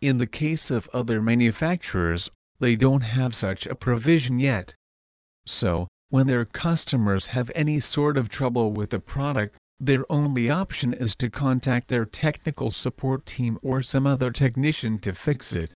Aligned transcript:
In 0.00 0.16
the 0.16 0.26
case 0.26 0.70
of 0.70 0.88
other 0.94 1.20
manufacturers, 1.20 2.30
they 2.58 2.74
don't 2.74 3.02
have 3.02 3.34
such 3.34 3.66
a 3.66 3.74
provision 3.74 4.38
yet. 4.38 4.74
So, 5.44 5.88
when 6.08 6.26
their 6.26 6.46
customers 6.46 7.26
have 7.26 7.50
any 7.54 7.80
sort 7.80 8.16
of 8.16 8.30
trouble 8.30 8.72
with 8.72 8.88
the 8.88 8.98
product, 8.98 9.58
their 9.78 10.10
only 10.10 10.48
option 10.48 10.94
is 10.94 11.14
to 11.16 11.28
contact 11.28 11.88
their 11.88 12.06
technical 12.06 12.70
support 12.70 13.26
team 13.26 13.58
or 13.60 13.82
some 13.82 14.06
other 14.06 14.30
technician 14.30 14.98
to 15.00 15.12
fix 15.12 15.52
it. 15.52 15.74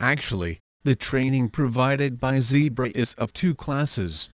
Actually, 0.00 0.58
the 0.82 0.96
training 0.96 1.50
provided 1.50 2.18
by 2.18 2.40
Zebra 2.40 2.90
is 2.94 3.14
of 3.14 3.32
two 3.32 3.54
classes. 3.54 4.30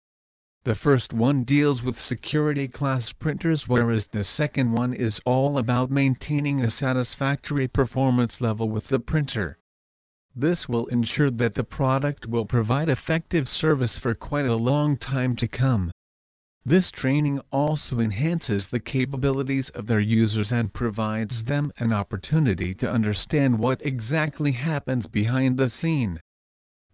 The 0.68 0.74
first 0.74 1.14
one 1.14 1.44
deals 1.44 1.82
with 1.82 1.98
security 1.98 2.68
class 2.68 3.10
printers 3.10 3.66
whereas 3.66 4.08
the 4.08 4.22
second 4.22 4.72
one 4.72 4.92
is 4.92 5.18
all 5.24 5.56
about 5.56 5.90
maintaining 5.90 6.60
a 6.60 6.68
satisfactory 6.68 7.66
performance 7.66 8.42
level 8.42 8.68
with 8.68 8.88
the 8.88 9.00
printer. 9.00 9.56
This 10.36 10.68
will 10.68 10.84
ensure 10.88 11.30
that 11.30 11.54
the 11.54 11.64
product 11.64 12.26
will 12.26 12.44
provide 12.44 12.90
effective 12.90 13.48
service 13.48 13.96
for 13.96 14.14
quite 14.14 14.44
a 14.44 14.56
long 14.56 14.98
time 14.98 15.36
to 15.36 15.48
come. 15.48 15.90
This 16.66 16.90
training 16.90 17.40
also 17.50 17.98
enhances 17.98 18.68
the 18.68 18.78
capabilities 18.78 19.70
of 19.70 19.86
their 19.86 20.00
users 20.00 20.52
and 20.52 20.74
provides 20.74 21.44
them 21.44 21.72
an 21.78 21.94
opportunity 21.94 22.74
to 22.74 22.92
understand 22.92 23.58
what 23.58 23.80
exactly 23.86 24.52
happens 24.52 25.06
behind 25.06 25.56
the 25.56 25.70
scene. 25.70 26.20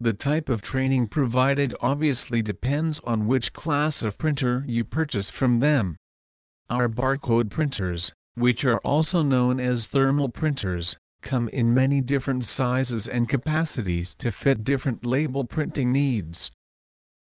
The 0.01 0.13
type 0.13 0.49
of 0.49 0.61
training 0.61 1.07
provided 1.07 1.73
obviously 1.81 2.43
depends 2.43 2.99
on 3.05 3.29
which 3.29 3.53
class 3.53 4.03
of 4.03 4.19
printer 4.19 4.65
you 4.67 4.83
purchase 4.83 5.31
from 5.31 5.61
them. 5.61 5.95
Our 6.69 6.89
barcode 6.89 7.49
printers, 7.49 8.13
which 8.35 8.65
are 8.65 8.79
also 8.79 9.23
known 9.23 9.61
as 9.61 9.87
thermal 9.87 10.31
printers, 10.31 10.97
come 11.23 11.49
in 11.51 11.73
many 11.73 12.01
different 12.01 12.45
sizes 12.45 13.07
and 13.07 13.29
capacities 13.29 14.17
to 14.17 14.33
fit 14.33 14.65
different 14.65 15.07
label 15.07 15.45
printing 15.45 15.93
needs. 15.93 16.51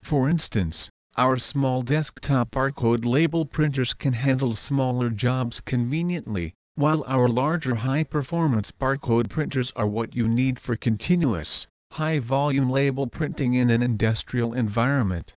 For 0.02 0.26
instance, 0.26 0.88
our 1.18 1.36
small 1.36 1.82
desktop 1.82 2.52
barcode 2.52 3.04
label 3.04 3.44
printers 3.44 3.92
can 3.92 4.14
handle 4.14 4.56
smaller 4.56 5.10
jobs 5.10 5.60
conveniently, 5.60 6.54
while 6.76 7.04
our 7.06 7.28
larger 7.28 7.74
high-performance 7.74 8.72
barcode 8.72 9.28
printers 9.28 9.72
are 9.76 9.86
what 9.86 10.16
you 10.16 10.26
need 10.26 10.58
for 10.58 10.74
continuous, 10.74 11.66
high-volume 11.92 12.70
label 12.70 13.06
printing 13.06 13.52
in 13.52 13.68
an 13.68 13.82
industrial 13.82 14.54
environment. 14.54 15.34